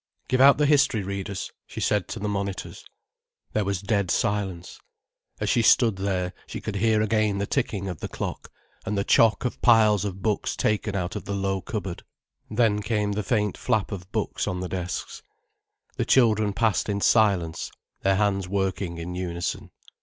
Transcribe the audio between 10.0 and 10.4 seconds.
of